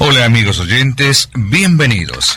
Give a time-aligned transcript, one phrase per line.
[0.00, 2.36] Hola amigos oyentes, bienvenidos.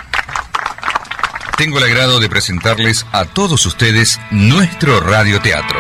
[1.57, 5.79] Tengo el agrado de presentarles a todos ustedes nuestro radioteatro.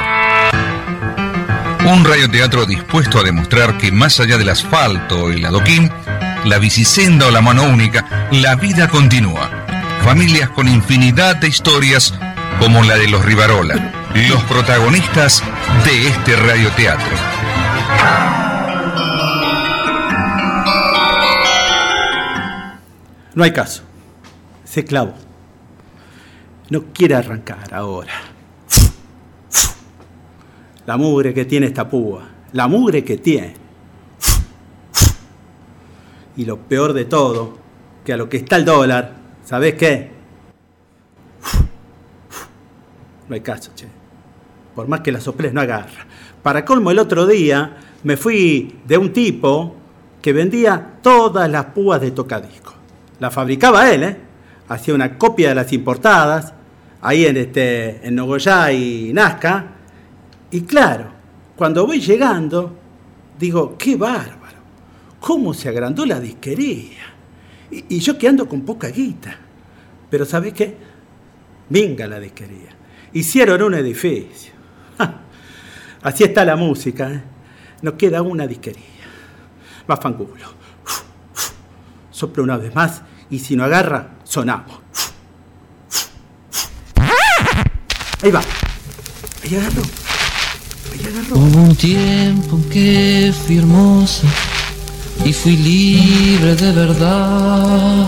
[1.91, 5.91] Un radioteatro dispuesto a demostrar que más allá del asfalto el adoquín,
[6.45, 9.49] la bicisenda o la mano única, la vida continúa.
[10.03, 12.13] Familias con infinidad de historias
[12.59, 15.41] como la de los Rivarola, los protagonistas
[15.83, 17.30] de este radioteatro.
[23.33, 23.83] No hay caso.
[24.63, 25.13] Se clavó.
[26.69, 28.13] No quiere arrancar ahora.
[30.85, 32.27] La mugre que tiene esta púa.
[32.53, 33.55] La mugre que tiene.
[36.35, 37.57] Y lo peor de todo,
[38.03, 40.11] que a lo que está el dólar, ¿sabés qué?
[43.27, 43.87] No hay caso, che.
[44.75, 46.05] Por más que la soples no agarra.
[46.41, 49.75] Para colmo, el otro día me fui de un tipo
[50.21, 52.80] que vendía todas las púas de tocadisco.
[53.21, 54.17] La fabricaba él, ¿eh?
[54.67, 56.55] Hacía una copia de las importadas,
[57.01, 59.75] ahí en, este, en Nogoyá y Nazca.
[60.49, 61.11] Y claro,
[61.55, 62.75] cuando voy llegando,
[63.37, 64.57] digo, qué bárbaro,
[65.19, 67.13] cómo se agrandó la disquería.
[67.69, 69.37] Y, yo que ando con poca guita.
[70.09, 70.75] Pero ¿sabes qué?
[71.69, 72.71] Venga la disquería.
[73.13, 74.51] Hicieron un edificio.
[76.01, 77.11] Así está la música.
[77.11, 77.21] ¿eh?
[77.83, 79.05] Nos queda una disquería.
[79.89, 80.59] Va fangulo.
[82.09, 84.79] Sopla una vez más y si no agarra, sonamos.
[88.21, 88.41] Ahí va.
[89.43, 89.81] Ahí agarró.
[90.91, 91.35] Ahí agarró.
[91.37, 94.27] Hubo un tiempo que fui hermosa
[95.25, 98.07] y fui libre de verdad.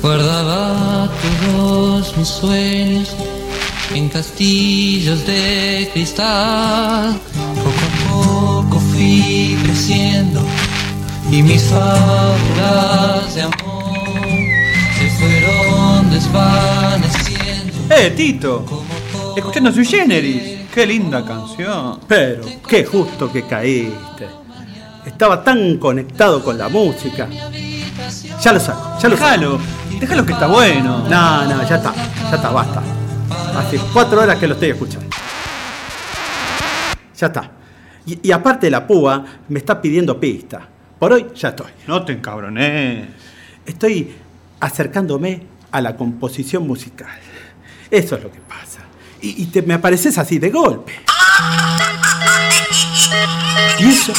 [0.00, 1.10] Guardaba
[1.52, 3.14] todos mis sueños
[3.92, 7.20] en castillos de cristal.
[7.56, 10.42] Poco a poco fui creciendo
[11.30, 13.81] y mis fábulas de amor.
[17.90, 18.64] ¡Eh, Tito!
[19.36, 20.60] Escuchando su generis.
[20.72, 22.00] ¡Qué linda canción!
[22.08, 24.28] Pero qué justo que caíste.
[25.04, 27.28] Estaba tan conectado con la música.
[28.40, 29.30] Ya lo saco, ya lo saco.
[29.30, 29.58] Déjalo,
[30.00, 30.98] déjalo que está bueno.
[31.08, 32.82] No, no, ya está, ya está, basta.
[33.56, 35.08] Hace cuatro horas que lo estoy escuchando.
[37.16, 37.50] Ya está.
[38.06, 40.66] Y, y aparte la púa me está pidiendo pista.
[40.98, 41.70] Por hoy ya estoy.
[41.86, 43.08] No te encabrones.
[43.66, 44.14] Estoy
[44.60, 47.18] acercándome a la composición musical.
[47.90, 48.80] Eso es lo que pasa.
[49.20, 50.92] Y, y te me apareces así de golpe.
[53.78, 54.12] ¿Y eso?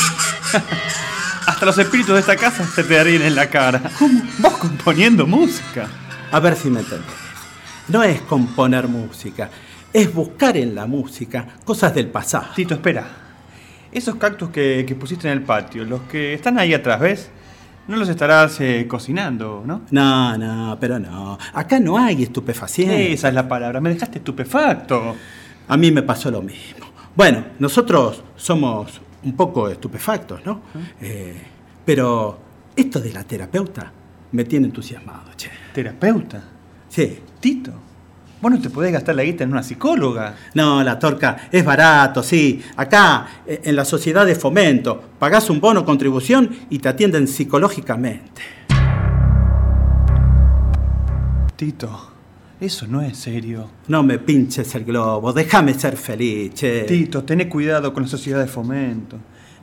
[1.48, 3.82] Hasta los espíritus de esta casa se te darían en la cara.
[4.00, 4.22] ¿Cómo?
[4.40, 5.88] Vos componiendo música.
[6.32, 7.08] A ver si me entendés.
[7.88, 9.50] No es componer música,
[9.92, 12.48] es buscar en la música cosas del pasado.
[12.56, 13.06] Tito, espera.
[13.92, 17.30] Esos cactus que, que pusiste en el patio, los que están ahí atrás, ¿ves?
[17.88, 19.82] No los estarás eh, cocinando, ¿no?
[19.92, 21.38] No, no, pero no.
[21.54, 23.20] Acá no hay estupefacientes.
[23.20, 23.82] Esa es la palabra.
[23.82, 25.16] Me dejaste estupefacto.
[25.68, 26.86] A mí me pasó lo mismo.
[27.16, 30.62] Bueno, nosotros somos un poco estupefactos, ¿no?
[31.02, 31.42] Eh,
[31.86, 32.40] pero
[32.76, 33.92] esto de la terapeuta
[34.32, 35.50] me tiene entusiasmado, che.
[35.74, 36.42] ¿Terapeuta?
[36.90, 37.20] Sí.
[37.40, 37.74] Tito.
[38.44, 40.36] Vos no te podés gastar la guita en una psicóloga.
[40.54, 42.62] No, la torca es barato, sí.
[42.76, 48.42] Acá, eh, en la sociedad de fomento, pagás un bono contribución y te atienden psicológicamente.
[51.56, 52.12] Tito,
[52.60, 53.70] eso no es serio.
[53.88, 56.84] No me pinches el globo, déjame ser feliz, che.
[56.84, 59.20] Tito, tené cuidado con la sociedad de fomento.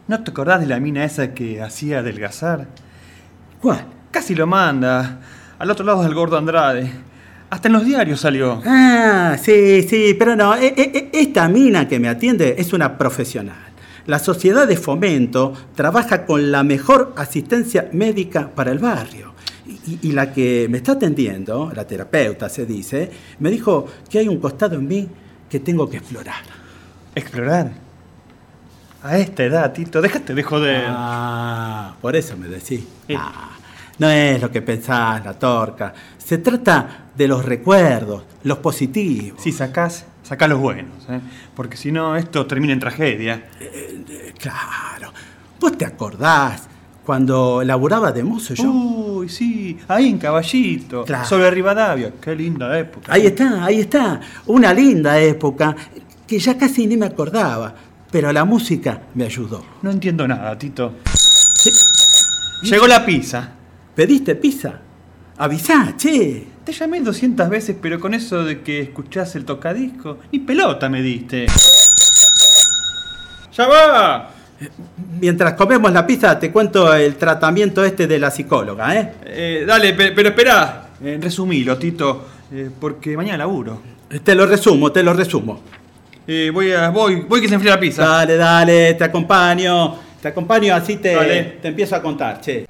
[0.08, 2.66] ¿No te acordás de la mina esa que hacía adelgazar?
[3.60, 3.84] ¿Cuál?
[4.10, 5.20] Casi lo manda.
[5.58, 7.09] Al otro lado del gordo Andrade.
[7.50, 8.62] Hasta en los diarios salió.
[8.64, 12.96] Ah, sí, sí, pero no, e- e- e- esta mina que me atiende es una
[12.96, 13.56] profesional.
[14.06, 19.34] La sociedad de fomento trabaja con la mejor asistencia médica para el barrio.
[19.86, 23.10] Y, y la que me está atendiendo, la terapeuta se dice,
[23.40, 25.08] me dijo que hay un costado en mí
[25.48, 26.42] que tengo que explorar.
[27.14, 27.72] ¿Explorar?
[29.02, 30.84] A esta edad, Tito, déjate de joder.
[30.88, 32.84] Ah, por eso me decís.
[33.08, 33.16] Eh.
[33.18, 33.50] Ah,
[34.00, 35.94] no es lo que pensás, la torca.
[36.18, 39.40] Se trata de los recuerdos, los positivos.
[39.40, 41.20] Si sacás, sacá los buenos, ¿eh?
[41.54, 43.48] Porque si no, esto termina en tragedia.
[43.60, 45.12] Eh, Claro.
[45.60, 46.66] ¿Vos te acordás
[47.04, 48.70] cuando laburaba de mozo yo?
[48.70, 51.26] Uy, sí, ahí en Caballito, Claro.
[51.28, 52.12] sobre Rivadavia.
[52.20, 53.12] Qué linda época.
[53.12, 54.18] Ahí está, ahí está.
[54.46, 55.76] Una linda época
[56.26, 57.74] que ya casi ni me acordaba,
[58.10, 59.62] pero la música me ayudó.
[59.82, 60.94] No entiendo nada, Tito.
[61.12, 61.70] Sí.
[62.62, 63.50] Llegó la pizza.
[63.94, 64.80] ¿Pediste pizza?
[65.38, 66.46] Avisá, che.
[66.64, 71.00] Te llamé 200 veces, pero con eso de que escuchás el tocadisco, ni pelota me
[71.02, 71.46] diste.
[73.56, 74.30] ¡Ya va!
[75.20, 79.12] Mientras comemos la pizza, te cuento el tratamiento este de la psicóloga, ¿eh?
[79.24, 80.86] Eh, dale, pe- pero espera.
[81.02, 83.80] Eh, resumilo, Tito, eh, porque mañana laburo.
[84.22, 85.62] Te lo resumo, te lo resumo.
[86.26, 88.04] Eh, voy, a, voy, voy que se enfría la pizza.
[88.04, 89.96] Dale, dale, te acompaño.
[90.20, 91.42] Te acompaño, así te, Dale.
[91.62, 92.66] te empiezo a contar, che.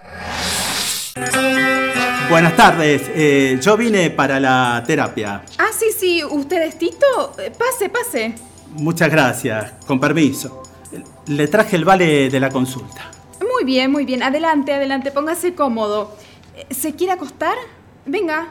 [2.30, 5.42] Buenas tardes, eh, yo vine para la terapia.
[5.58, 7.34] Ah, sí, sí, ¿usted es Tito?
[7.38, 8.34] Eh, Pase, pase.
[8.72, 10.62] Muchas gracias, con permiso.
[11.26, 13.10] Le traje el vale de la consulta.
[13.40, 14.22] Muy bien, muy bien.
[14.22, 16.16] Adelante, adelante, póngase cómodo.
[16.56, 17.56] Eh, ¿Se quiere acostar?
[18.06, 18.48] Venga.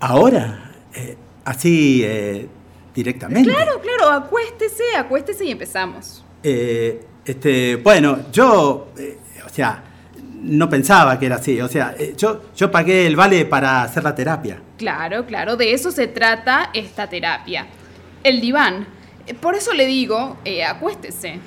[0.00, 0.72] ¿Ahora?
[0.92, 2.48] Eh, así, eh,
[2.94, 3.48] directamente.
[3.48, 6.24] Claro, claro, acuéstese, acuéstese y empezamos.
[6.42, 9.84] Eh, este, bueno, yo, eh, o sea,
[10.46, 11.60] no pensaba que era así.
[11.60, 14.60] O sea, eh, yo, yo pagué el vale para hacer la terapia.
[14.78, 17.66] Claro, claro, de eso se trata esta terapia.
[18.22, 18.86] El diván.
[19.26, 21.40] Eh, Por eso le digo, eh, acuéstese.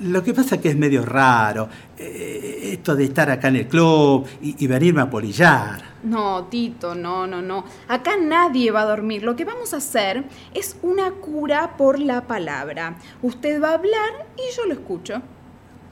[0.00, 3.66] Lo que pasa es que es medio raro eh, esto de estar acá en el
[3.66, 5.96] club y, y venirme a polillar.
[6.02, 7.64] No, Tito, no, no, no.
[7.88, 9.22] Acá nadie va a dormir.
[9.22, 12.96] Lo que vamos a hacer es una cura por la palabra.
[13.22, 15.22] Usted va a hablar y yo lo escucho.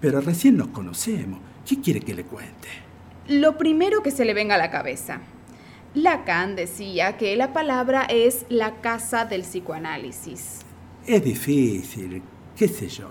[0.03, 1.41] Pero recién nos conocemos.
[1.67, 2.69] ¿Qué quiere que le cuente?
[3.29, 5.21] Lo primero que se le venga a la cabeza.
[5.95, 10.61] Lacan decía que la palabra es la casa del psicoanálisis.
[11.07, 12.23] Es difícil,
[12.57, 13.09] qué sé yo.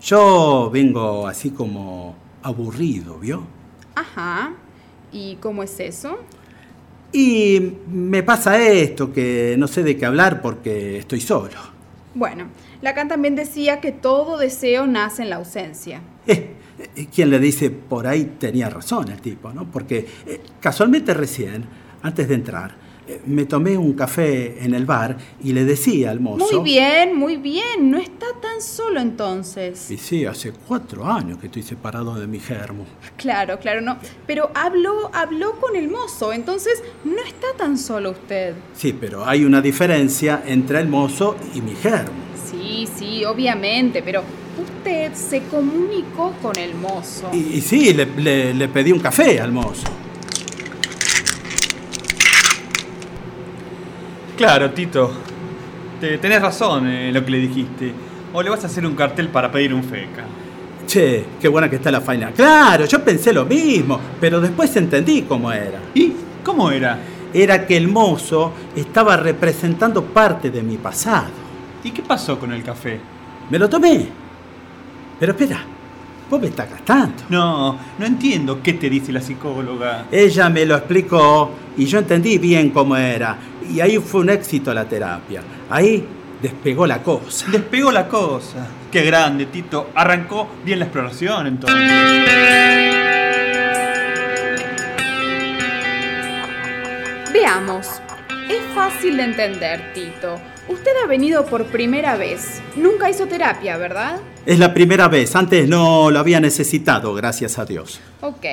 [0.00, 3.46] Yo vengo así como aburrido, ¿vio?
[3.94, 4.52] Ajá.
[5.12, 6.18] ¿Y cómo es eso?
[7.12, 11.56] Y me pasa esto, que no sé de qué hablar porque estoy solo.
[12.14, 12.46] Bueno,
[12.80, 16.00] Lacan también decía que todo deseo nace en la ausencia.
[16.26, 16.54] Eh,
[17.12, 19.70] quien le dice por ahí tenía razón el tipo, ¿no?
[19.70, 21.64] Porque eh, casualmente recién,
[22.02, 26.20] antes de entrar, eh, me tomé un café en el bar y le decía al
[26.20, 26.60] mozo...
[26.60, 27.90] Muy bien, muy bien.
[27.90, 29.90] No está tan solo entonces.
[29.90, 32.86] Y sí, hace cuatro años que estoy separado de mi germo.
[33.16, 33.98] Claro, claro, no.
[34.26, 38.54] Pero habló, habló con el mozo, entonces no está tan solo usted.
[38.74, 42.12] Sí, pero hay una diferencia entre el mozo y mi germo.
[42.50, 44.22] Sí, sí, obviamente, pero
[44.62, 47.28] usted se comunicó con el mozo.
[47.32, 49.84] Y, y sí, le, le- le pedí un café al mozo.
[54.36, 55.10] Claro, Tito.
[56.00, 57.92] Te- tenés razón en lo que le dijiste.
[58.32, 60.24] O le vas a hacer un cartel para pedir un feca.
[60.86, 62.30] Che, qué buena que está la faena.
[62.32, 65.80] Claro, yo pensé lo mismo, pero después entendí cómo era.
[65.94, 66.12] ¿Y
[66.42, 66.98] cómo era?
[67.32, 71.28] Era que el mozo estaba representando parte de mi pasado.
[71.84, 72.98] ¿Y qué pasó con el café?
[73.50, 74.06] Me lo tomé.
[75.22, 75.60] Pero espera,
[76.28, 77.22] vos me estás gastando.
[77.28, 80.06] No, no entiendo qué te dice la psicóloga.
[80.10, 83.38] Ella me lo explicó y yo entendí bien cómo era.
[83.72, 85.40] Y ahí fue un éxito la terapia.
[85.70, 86.04] Ahí
[86.42, 87.46] despegó la cosa.
[87.52, 88.66] Despegó la cosa.
[88.90, 89.90] Qué grande, Tito.
[89.94, 91.78] Arrancó bien la exploración entonces.
[97.32, 98.01] Veamos.
[98.52, 100.38] Es fácil de entender, Tito.
[100.68, 102.60] Usted ha venido por primera vez.
[102.76, 104.20] Nunca hizo terapia, ¿verdad?
[104.44, 107.98] Es la primera vez, antes no lo había necesitado, gracias a Dios.
[108.20, 108.44] Ok.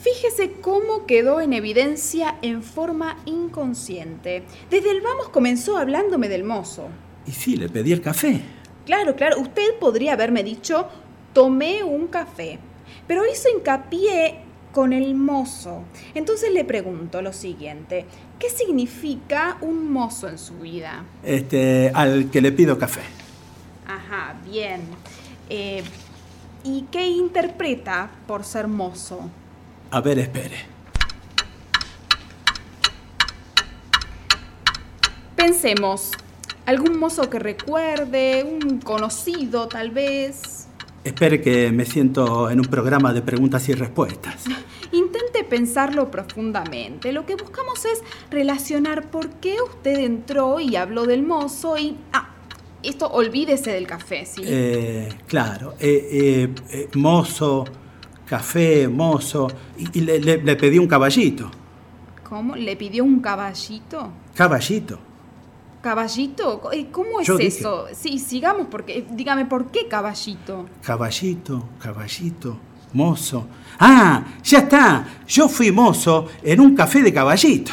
[0.00, 4.44] Fíjese cómo quedó en evidencia en forma inconsciente.
[4.70, 6.86] Desde el vamos comenzó hablándome del mozo.
[7.26, 8.42] Y sí, le pedí el café.
[8.84, 10.86] Claro, claro, usted podría haberme dicho,
[11.32, 12.60] tomé un café,
[13.08, 14.45] pero hizo hincapié
[14.76, 15.84] con el mozo.
[16.14, 18.04] Entonces le pregunto lo siguiente,
[18.38, 21.02] ¿qué significa un mozo en su vida?
[21.24, 23.00] Este, al que le pido café.
[23.86, 24.82] Ajá, bien.
[25.48, 25.82] Eh,
[26.62, 29.30] ¿Y qué interpreta por ser mozo?
[29.90, 30.58] A ver, espere.
[35.36, 36.10] Pensemos,
[36.66, 40.55] algún mozo que recuerde, un conocido tal vez.
[41.06, 44.44] Espere que me siento en un programa de preguntas y respuestas.
[44.92, 47.12] Intente pensarlo profundamente.
[47.12, 51.96] Lo que buscamos es relacionar por qué usted entró y habló del mozo y...
[52.12, 52.30] Ah,
[52.82, 54.42] esto olvídese del café, ¿sí?
[54.44, 57.64] Eh, claro, eh, eh, eh, mozo,
[58.26, 59.48] café, mozo,
[59.78, 61.50] y, y le, le- le pedí un caballito.
[62.28, 62.54] ¿Cómo?
[62.56, 64.10] ¿Le pidió un caballito?
[64.34, 64.98] Caballito.
[65.90, 66.68] ¿Caballito?
[66.72, 67.60] Eh, ¿Cómo es Yo dije.
[67.60, 67.86] eso?
[67.92, 68.98] Sí, sigamos porque...
[68.98, 70.66] eh, Dígame, ¿por qué caballito?
[70.82, 72.58] Caballito, caballito,
[72.92, 73.46] mozo.
[73.78, 75.04] Ah, ya está.
[75.28, 77.70] Yo fui mozo en un café de caballito.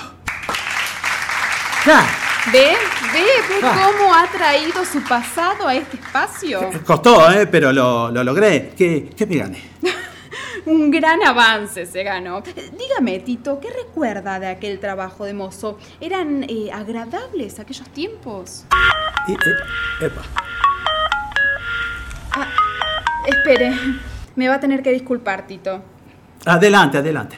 [1.87, 2.05] Ya,
[2.51, 2.73] ¿Ve?
[3.13, 3.25] ¿Ve?
[3.49, 6.69] ¿Ve cómo ha traído su pasado a este espacio?
[6.85, 7.47] costó, ¿eh?
[7.47, 8.73] pero lo, lo logré.
[8.77, 9.63] ¿Qué, ¿Qué me gané?
[10.65, 12.41] Un gran avance se ganó.
[12.41, 15.77] Dígame, Tito, ¿qué recuerda de aquel trabajo de mozo?
[15.99, 18.65] ¿Eran eh, agradables aquellos tiempos?
[19.27, 19.37] Y, eh,
[20.01, 20.21] epa.
[23.27, 23.73] Espere,
[24.35, 25.83] me va a tener que disculpar, Tito.
[26.45, 27.37] Adelante, adelante.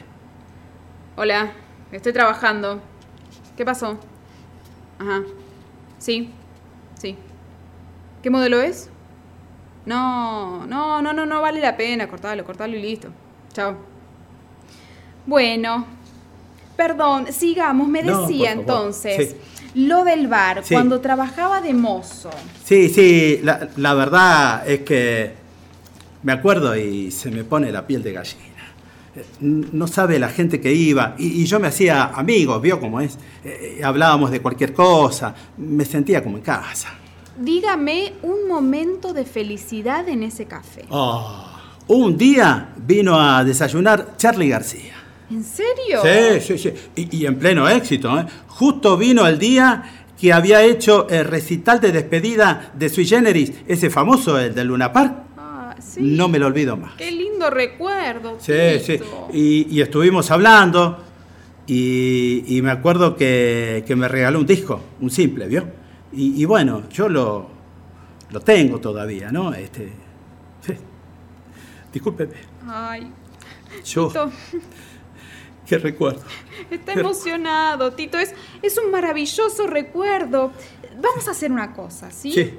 [1.16, 1.52] Hola,
[1.92, 2.80] estoy trabajando.
[3.56, 3.98] ¿Qué pasó?
[4.98, 5.22] Ajá.
[5.98, 6.30] Sí,
[6.98, 7.16] sí.
[8.22, 8.90] ¿Qué modelo es?
[9.86, 12.08] No, no, no, no, no vale la pena.
[12.08, 13.08] Cortalo, cortalo y listo.
[13.52, 13.76] Chao.
[15.26, 15.86] Bueno,
[16.76, 17.88] perdón, sigamos.
[17.88, 19.80] Me decía entonces Sí.
[19.86, 20.74] lo del bar, Sí.
[20.74, 22.30] cuando trabajaba de mozo.
[22.64, 25.34] Sí, sí, la, la verdad es que
[26.22, 28.42] me acuerdo y se me pone la piel de gallina.
[29.14, 33.00] Eh, No sabe la gente que iba y, y yo me hacía amigos, vio cómo
[33.00, 33.18] es.
[33.44, 36.88] Eh, hablábamos de cualquier cosa, me sentía como en casa.
[37.38, 40.84] Dígame un momento de felicidad en ese café.
[40.88, 41.44] Oh,
[41.88, 44.94] un día vino a desayunar Charlie García.
[45.30, 46.00] ¿En serio?
[46.02, 46.72] Sí, sí, sí.
[46.94, 48.24] Y, y en pleno éxito, ¿eh?
[48.48, 53.90] Justo vino el día que había hecho el recital de despedida de Sui Generis, ese
[53.90, 55.14] famoso, el del Luna Park.
[55.36, 56.00] Ah, sí.
[56.00, 56.94] No me lo olvido más.
[56.94, 58.38] Qué lindo recuerdo.
[58.40, 58.98] Sí, sí.
[59.34, 61.04] Y, y estuvimos hablando
[61.66, 65.66] y, y me acuerdo que, que me regaló un disco, un simple, ¿vio?
[66.12, 67.48] Y, y bueno, yo lo,
[68.30, 69.52] lo tengo todavía, ¿no?
[69.54, 69.92] Este.
[71.92, 72.34] Discúlpeme,
[72.68, 73.10] Ay,
[73.84, 74.30] yo, Tito,
[75.66, 76.22] qué recuerdo.
[76.70, 78.18] está emocionado, Tito.
[78.18, 80.52] Es, es un maravilloso recuerdo.
[81.00, 82.32] Vamos a hacer una cosa, ¿sí?
[82.32, 82.54] Sí.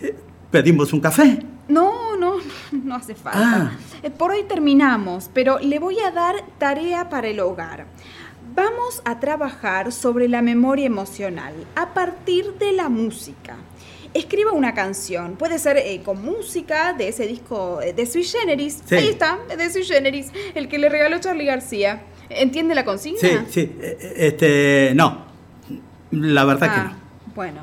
[0.00, 0.16] Eh,
[0.50, 1.38] ¿Pedimos un café?
[1.68, 2.36] No, no,
[2.72, 3.70] no hace falta.
[3.70, 3.70] Ah.
[4.02, 7.86] Eh, Por hoy terminamos, pero le voy a dar tarea para el hogar.
[8.62, 13.54] Vamos a trabajar sobre la memoria emocional a partir de la música.
[14.14, 18.82] Escriba una canción, puede ser eh, con música de ese disco eh, de Sui Generis.
[18.84, 18.96] Sí.
[18.96, 22.02] Ahí está, de Sui Generis, el que le regaló Charlie García.
[22.30, 23.20] ¿Entiende la consigna?
[23.20, 23.76] Sí, sí.
[23.80, 25.26] eh, Este, no.
[26.10, 27.32] La verdad que Ah, no.
[27.36, 27.60] Bueno,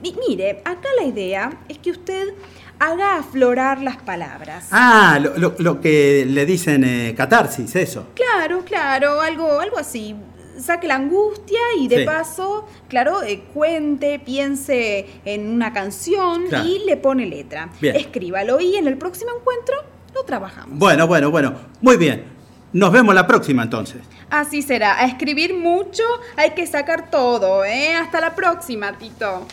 [0.00, 2.32] mi- mire, acá la idea es que usted
[2.78, 4.68] haga aflorar las palabras.
[4.70, 8.06] Ah, lo, lo- lo que le dicen eh, catarsis, eso.
[8.14, 10.16] Claro, claro, algo, algo así.
[10.60, 12.04] Saque la angustia y de Sí.
[12.04, 16.66] paso, claro, eh, cuente, piense en una canción Claro.
[16.68, 17.70] y le pone letra.
[17.80, 17.96] Bien.
[17.96, 19.76] Escríbalo y en el próximo encuentro
[20.14, 20.78] lo trabajamos.
[20.78, 21.54] Bueno, bueno, bueno.
[21.80, 22.24] Muy bien.
[22.72, 24.02] Nos vemos la próxima entonces.
[24.28, 24.98] Así será.
[25.00, 26.02] A escribir mucho
[26.36, 27.94] hay que sacar todo, ¿eh?
[27.94, 29.46] Hasta la próxima, Tito.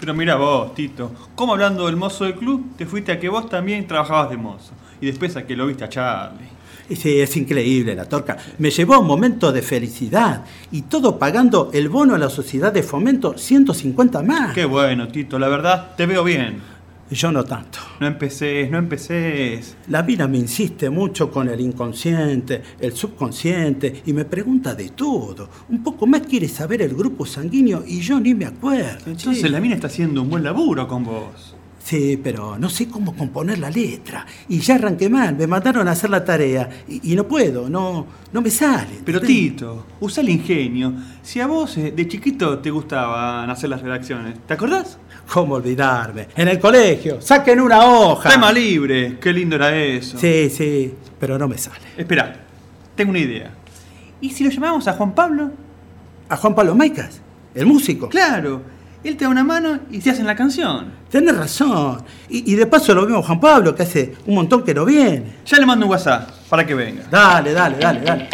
[0.00, 3.48] Pero mira vos, Tito, ¿cómo hablando del mozo del club te fuiste a que vos
[3.50, 4.72] también trabajabas de mozo?
[5.00, 6.48] Y después a que lo viste a Charlie.
[6.94, 8.36] Sí, es increíble la torca.
[8.58, 12.72] Me llevó a un momento de felicidad y todo pagando el bono a la sociedad
[12.72, 14.54] de fomento 150 más.
[14.54, 16.70] Qué bueno, Tito, la verdad, te veo bien.
[17.10, 17.80] Yo no tanto.
[17.98, 19.76] No empecés, no empecés.
[19.88, 25.48] La vida me insiste mucho con el inconsciente, el subconsciente y me pregunta de todo.
[25.68, 29.10] Un poco más quiere saber el grupo sanguíneo y yo ni me acuerdo.
[29.10, 29.48] Entonces che.
[29.48, 31.49] la mina está haciendo un buen laburo con vos.
[31.90, 34.24] Sí, pero no sé cómo componer la letra.
[34.48, 38.06] Y ya arranqué mal, me mandaron a hacer la tarea y, y no puedo, no,
[38.32, 39.00] no me sale.
[39.04, 39.20] Pero.
[39.20, 40.94] Tito, usa el ingenio.
[41.20, 44.98] Si a vos eh, de chiquito te gustaban hacer las redacciones, ¿te acordás?
[45.32, 46.28] ¿Cómo olvidarme?
[46.36, 48.30] En el colegio, saquen una hoja.
[48.30, 50.16] Tema libre, qué lindo era eso.
[50.16, 51.86] Sí, sí, pero no me sale.
[51.96, 52.36] Espera,
[52.94, 53.50] tengo una idea.
[54.20, 55.50] ¿Y si lo llamamos a Juan Pablo?
[56.28, 57.20] ¿A Juan Pablo Maicas?
[57.52, 58.08] ¿El músico?
[58.08, 58.62] Claro,
[59.08, 60.92] él te da una mano y se hacen la canción.
[61.10, 62.02] Tenés razón.
[62.28, 65.24] Y, y de paso lo vemos Juan Pablo, que hace un montón que no viene.
[65.46, 67.04] Ya le mando un WhatsApp para que venga.
[67.10, 68.28] Dale, dale, dale, dale.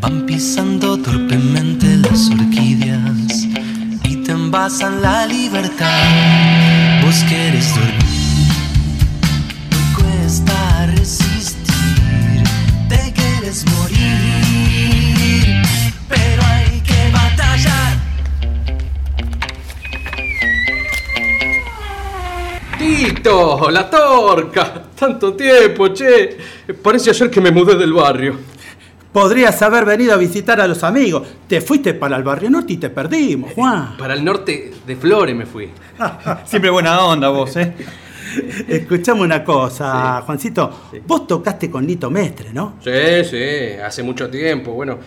[0.00, 3.46] Van pisando torpemente las orquídeas
[4.04, 7.02] y te envasan la libertad.
[7.04, 7.95] Vos querés dormir,
[22.96, 24.88] Tito, la torca.
[24.94, 26.34] Tanto tiempo, che.
[26.80, 28.38] Parece ayer que me mudé del barrio.
[29.12, 31.28] Podrías haber venido a visitar a los amigos.
[31.46, 33.98] Te fuiste para el barrio norte y te perdimos, Juan.
[33.98, 35.68] Para el norte de Flores me fui.
[36.46, 37.74] Siempre buena onda vos, ¿eh?
[38.66, 40.88] Escuchame una cosa, Juancito.
[41.06, 42.76] Vos tocaste con Nito Mestre, ¿no?
[42.82, 44.98] Sí, sí, hace mucho tiempo, bueno.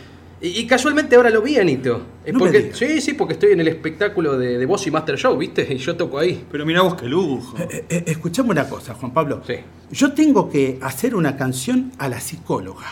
[0.41, 2.01] Y, y casualmente ahora lo vi, Anito.
[2.23, 2.77] Es No me porque, digas.
[2.77, 5.67] sí, sí, porque estoy en el espectáculo de, de Boss y Master Show, ¿viste?
[5.73, 6.45] Y yo toco ahí.
[6.51, 7.57] Pero mira vos qué lujo.
[7.59, 9.41] Eh, eh, escuchame una cosa, Juan Pablo.
[9.45, 9.55] Sí.
[9.91, 12.85] Yo tengo que hacer una canción a la psicóloga.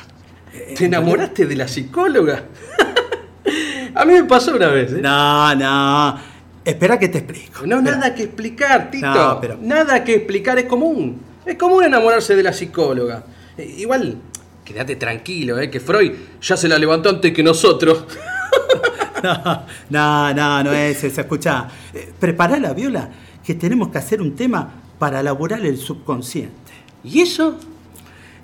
[0.76, 2.44] ¿Te enamoraste de la psicóloga?
[3.96, 5.00] A mí me pasó una vez, ¿eh?
[5.02, 6.18] No, no.
[6.66, 7.66] Espera que te explico.
[7.66, 7.98] No, Espera.
[7.98, 9.08] nada que explicar, Tito.
[9.08, 11.20] No, pero- Nada que explicar, es común.
[11.46, 13.24] Es común enamorarse de la psicóloga.
[13.58, 14.18] Eh, igual,
[14.68, 18.06] quédate tranquilo, eh, que Freud ya se la levantó antes que nosotros.
[19.24, 21.22] No, no, no, no es eso.
[21.22, 23.10] Escucha, eh, prepará la viola
[23.44, 26.72] que tenemos que hacer un tema para elaborar el subconsciente.
[27.04, 27.58] ¿Y eso?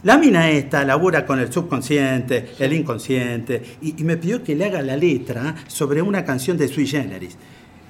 [0.02, 4.66] La mina esta labura con el subconsciente, el inconsciente, y, y me pidió que le
[4.66, 7.38] haga la letra sobre una canción de Sui Generis.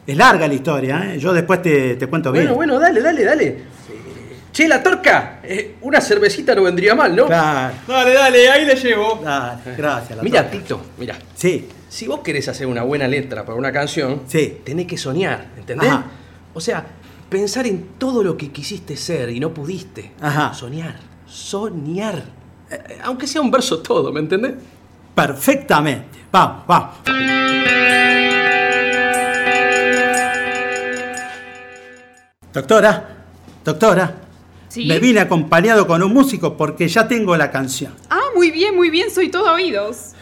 [0.05, 1.19] Es larga la historia, ¿eh?
[1.19, 2.43] yo después te, te cuento bien.
[2.43, 3.57] Bueno, bueno, dale, dale, dale.
[4.53, 7.25] Eh, Che, la torca, eh, una cervecita no vendría mal, ¿no?
[7.25, 9.19] Claro, Dale, dale, ahí le llevo.
[9.23, 10.15] dale, gracias.
[10.17, 10.49] la Mira.
[10.49, 11.15] Tito, mira.
[11.35, 14.61] Sí, Si vos querés hacer una buena letra para una canción, Sí.
[14.63, 15.89] tenés que soñar, ¿entendés?
[15.89, 16.05] Ajá.
[16.53, 16.83] O sea,
[17.29, 20.11] pensar en todo lo que quisiste ser y no pudiste.
[20.21, 20.53] Ajá.
[20.53, 20.95] Soñar,
[21.27, 22.23] soñar.
[22.71, 24.53] Eh, eh, aunque sea un verso todo, ¿me entendés?
[25.15, 26.19] perfectamente.
[26.31, 26.89] Vamos, vamos.
[32.53, 33.07] Doctora,
[33.63, 34.13] doctora,
[34.73, 34.85] ¿Sí?
[34.87, 37.93] me vine acompañado con un músico porque ya tengo la canción.
[38.09, 40.13] Ah, muy bien, muy bien, soy todo oídos.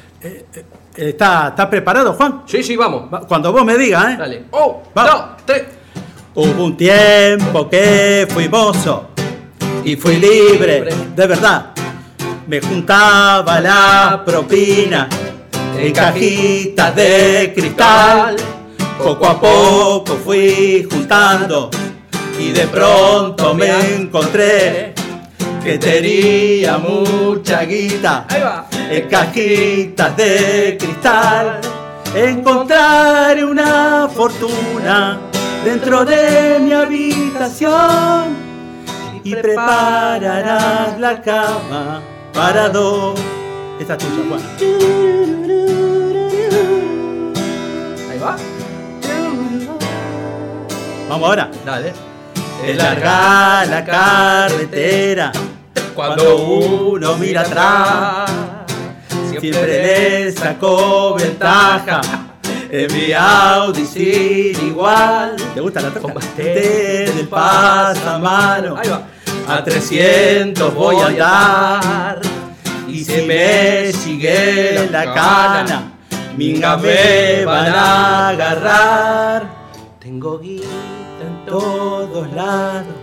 [0.96, 2.44] ¿Está, está preparado, Juan?
[2.46, 3.12] Sí, sí, vamos.
[3.14, 4.16] Va- Cuando vos me digas, ¿eh?
[4.20, 4.44] Dale.
[4.52, 5.12] Oh, Vamos.
[5.14, 5.64] dos, tres.
[6.36, 9.10] Hubo un tiempo que fui mozo
[9.86, 10.84] y fui libre,
[11.16, 11.72] de verdad.
[12.48, 15.08] Me juntaba la propina
[15.78, 18.36] en cajitas de cristal.
[19.02, 21.70] Poco a poco fui juntando
[22.40, 24.94] y de pronto me encontré
[25.64, 28.26] que tenía mucha guita
[28.90, 31.62] en cajitas de cristal.
[32.16, 35.20] Encontraré una fortuna
[35.64, 38.36] dentro de mi habitación
[39.24, 42.02] y prepararás la cama
[42.34, 43.20] para dos.
[43.80, 44.42] Esta es tuya, Juan.
[48.10, 48.36] Ahí va.
[51.10, 51.52] Vamos ahora.
[51.66, 52.11] Dale.
[52.66, 55.32] Es larga la carretera
[55.96, 58.32] cuando uno mira atrás.
[59.30, 59.82] Siempre
[60.26, 62.02] le sacó ventaja
[62.70, 65.36] en mi Audi sin igual.
[65.54, 66.14] ¿Te gusta la troca?
[66.38, 69.08] Desde el pasamano Ahí va.
[69.48, 72.22] a 300 voy a andar.
[72.88, 75.94] Y si me sigue la cana,
[76.38, 79.44] minga me van a agarrar.
[80.00, 80.68] Tengo guita
[81.46, 82.96] Todos lados,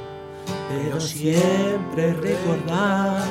[0.69, 3.23] pero siempre recordar.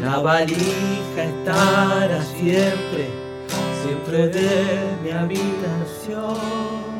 [0.00, 3.08] La valija estará siempre,
[3.82, 6.95] siempre de mi habitación.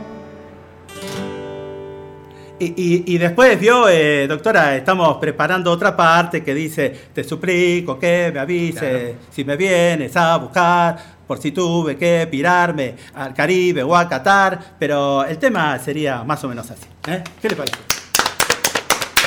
[2.58, 7.98] Y, y- y después vio, eh, doctora, estamos preparando otra parte que dice, te suplico
[7.98, 13.82] que me avise si me vienes a buscar, por si tuve que pirarme al Caribe
[13.82, 16.86] o a Qatar, pero el tema sería más o menos así.
[17.08, 17.22] ¿eh?
[17.42, 17.76] ¿Qué le parece?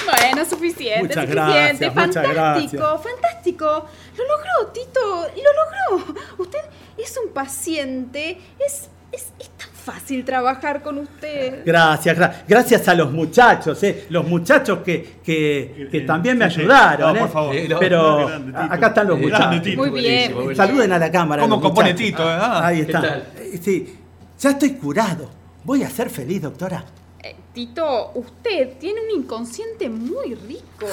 [0.06, 1.90] Bueno, suficiente, Muchas suficiente.
[1.90, 3.86] gracias, fantástico, fantástico.
[4.18, 6.16] Lo logró, Tito, lo logró.
[6.40, 6.60] Usted
[6.98, 8.40] es un paciente.
[8.60, 11.64] Es, es, es tan fácil trabajar con usted.
[11.66, 14.06] Gracias, gra- gracias a los muchachos, ¿eh?
[14.10, 17.14] los muchachos que, que, que también me ayudaron.
[17.14, 17.22] No, ¿eh?
[17.22, 17.56] por favor.
[17.56, 19.62] Eh, Pero grande, acá están los muchachos.
[19.64, 19.78] Tito.
[19.82, 20.34] Muy bien.
[20.34, 20.56] Buenísimo.
[20.56, 21.42] Saluden a la cámara.
[21.42, 21.94] ¿Cómo compone.
[21.94, 22.38] Tito, eh?
[22.40, 23.18] Ah, Ahí ¿qué está.
[23.38, 23.96] Eh, Sí,
[24.40, 25.30] ya estoy curado.
[25.64, 26.84] Voy a ser feliz, doctora.
[27.24, 30.88] Eh, Tito, usted tiene un inconsciente muy rico.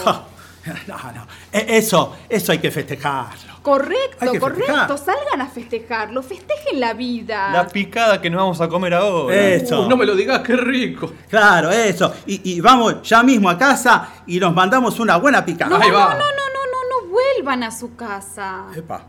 [0.87, 1.27] No, no.
[1.53, 3.55] E- Eso, eso hay que festejarlo.
[3.63, 4.65] Correcto, que correcto.
[4.97, 4.99] festejar.
[4.99, 7.51] Salgan a festejarlo, festejen la vida.
[7.53, 9.35] La picada que nos vamos a comer ahora.
[9.35, 9.83] Eso.
[9.87, 11.13] Uh, no me lo digas, qué rico.
[11.29, 12.15] Claro, eso.
[12.27, 15.71] Y, y vamos ya mismo a casa y nos mandamos una buena picada.
[15.77, 16.15] no, Ahí no, va.
[16.15, 18.67] no, no, no, no, no vuelvan a su casa.
[18.77, 19.05] Epa.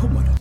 [0.00, 0.32] ¿Cómo no?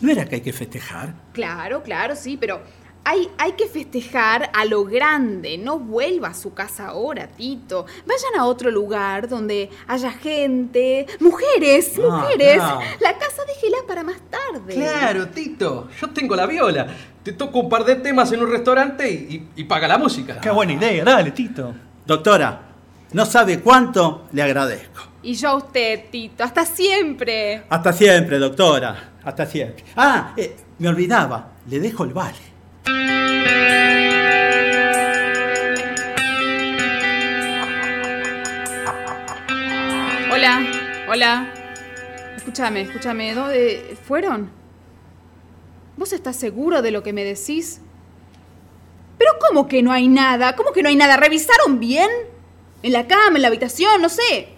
[0.00, 1.14] ¿No era que hay que festejar?
[1.32, 2.60] Claro, claro, sí, pero
[3.04, 5.58] hay, hay que festejar a lo grande.
[5.58, 7.86] No vuelva a su casa ahora, Tito.
[8.06, 11.06] Vayan a otro lugar donde haya gente.
[11.20, 12.58] Mujeres, Ah, mujeres.
[13.00, 14.74] La casa déjela para más tarde.
[14.74, 15.88] Claro, Tito.
[16.00, 16.86] Yo tengo la viola.
[17.22, 19.14] Te toco un par de temas en un restaurante y,
[19.56, 20.40] y- y paga la música.
[20.40, 21.74] Qué buena idea, dale, Tito.
[22.06, 22.62] Doctora,
[23.12, 25.02] no sabe cuánto le agradezco.
[25.24, 26.42] Y yo a usted, Tito.
[26.42, 27.64] Hasta siempre.
[27.68, 29.10] Hasta siempre, doctora.
[29.24, 29.84] Hasta siempre.
[29.96, 31.48] Ah, eh, me olvidaba.
[31.68, 32.51] Le dejo el vale.
[40.30, 40.66] Hola,
[41.08, 41.52] hola.
[42.36, 43.34] Escúchame, escúchame.
[43.34, 44.50] ¿Dónde fueron?
[45.96, 47.80] ¿Vos estás seguro de lo que me decís?
[49.18, 50.56] ¿Pero cómo que no hay nada?
[50.56, 51.16] ¿Cómo que no hay nada?
[51.16, 52.10] ¿Revisaron bien?
[52.82, 54.02] ¿En la cama, en la habitación?
[54.02, 54.48] No sé.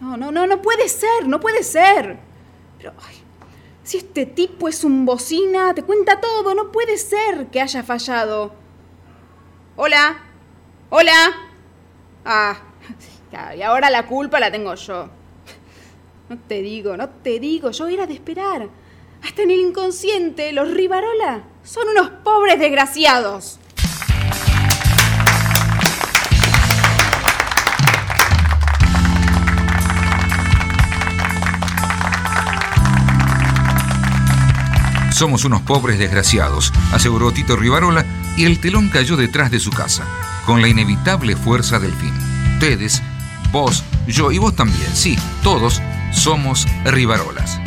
[0.00, 2.18] No, no, no, no puede ser, no puede ser.
[2.78, 3.23] Pero, ay,
[3.84, 8.52] si este tipo es un bocina, te cuenta todo, no puede ser que haya fallado.
[9.76, 10.18] Hola,
[10.88, 11.12] hola.
[12.24, 12.56] Ah,
[13.56, 15.08] y ahora la culpa la tengo yo.
[16.30, 18.70] No te digo, no te digo, yo era de esperar.
[19.22, 23.60] Hasta en el inconsciente, los Rivarola son unos pobres desgraciados.
[35.14, 38.04] Somos unos pobres desgraciados, aseguró Tito Rivarola,
[38.36, 40.04] y el telón cayó detrás de su casa,
[40.44, 42.12] con la inevitable fuerza del fin.
[42.54, 43.00] Ustedes,
[43.52, 45.80] vos, yo y vos también, sí, todos
[46.12, 47.60] somos Rivarolas.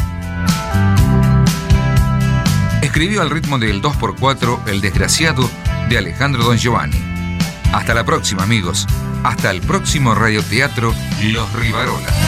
[2.81, 5.49] Escribió al ritmo del 2x4 El desgraciado
[5.87, 6.99] de Alejandro Don Giovanni.
[7.71, 8.85] Hasta la próxima, amigos.
[9.23, 12.26] Hasta el próximo radioteatro Los Rivarolas.